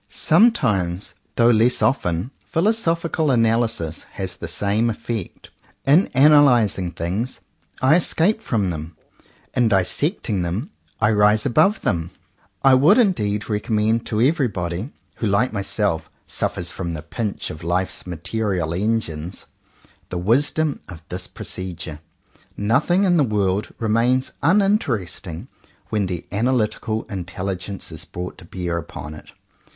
Sometimes, 0.09 1.13
though 1.35 1.51
less 1.51 1.79
often, 1.79 2.31
philosoph 2.51 3.03
ical 3.07 3.31
analysis 3.31 4.01
has 4.13 4.35
the 4.35 4.47
same 4.47 4.89
effect. 4.89 5.51
In 5.85 6.07
analyzing 6.15 6.89
things, 6.89 7.39
I 7.83 7.97
escape 7.97 8.41
from 8.41 8.71
them. 8.71 8.97
In 9.55 9.67
dissecting 9.67 10.41
them, 10.41 10.71
I 10.99 11.11
rise 11.11 11.45
above 11.45 11.81
them. 11.81 12.09
I 12.63 12.73
105 12.73 13.41
CONFESSIONS 13.43 13.43
OF 13.43 13.43
TWO 13.43 13.45
BROTHERS 13.45 13.49
would 13.51 13.51
indeed 13.51 13.53
recommend 13.53 14.05
to 14.07 14.21
everybody, 14.27 14.91
who 15.17 15.27
like 15.27 15.53
myself 15.53 16.09
suffers 16.25 16.71
from 16.71 16.93
the 16.95 17.03
pinch 17.03 17.51
of 17.51 17.61
life's 17.63 18.07
material 18.07 18.73
engines, 18.73 19.45
the 20.09 20.17
wisdom 20.17 20.79
of 20.89 21.03
this 21.09 21.27
procedure. 21.27 21.99
Nothing 22.57 23.03
in 23.03 23.17
the 23.17 23.23
world 23.23 23.71
remains 23.77 24.31
uninteresting 24.41 25.47
when 25.89 26.07
the 26.07 26.25
analytical 26.31 27.05
intelli 27.05 27.55
gence 27.57 27.91
is 27.91 28.03
brought 28.03 28.39
to 28.39 28.45
bear 28.45 28.79
upon 28.79 29.13
it. 29.13 29.29